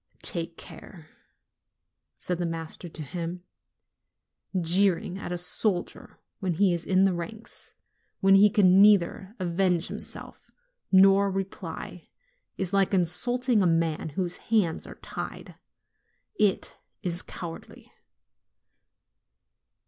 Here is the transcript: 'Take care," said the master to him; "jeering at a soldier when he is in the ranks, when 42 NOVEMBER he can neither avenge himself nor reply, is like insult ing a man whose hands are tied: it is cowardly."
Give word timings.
'Take 0.23 0.57
care," 0.57 1.05
said 2.17 2.39
the 2.39 2.45
master 2.47 2.89
to 2.89 3.03
him; 3.03 3.43
"jeering 4.59 5.19
at 5.19 5.31
a 5.31 5.37
soldier 5.37 6.17
when 6.39 6.53
he 6.53 6.73
is 6.73 6.87
in 6.87 7.03
the 7.03 7.13
ranks, 7.13 7.75
when 8.19 8.33
42 8.33 8.39
NOVEMBER 8.39 8.41
he 8.41 8.49
can 8.49 8.81
neither 8.81 9.35
avenge 9.37 9.87
himself 9.89 10.49
nor 10.91 11.29
reply, 11.29 12.09
is 12.57 12.73
like 12.73 12.95
insult 12.95 13.47
ing 13.47 13.61
a 13.61 13.67
man 13.67 14.09
whose 14.15 14.37
hands 14.49 14.87
are 14.87 14.95
tied: 14.95 15.59
it 16.33 16.79
is 17.03 17.21
cowardly." 17.21 17.91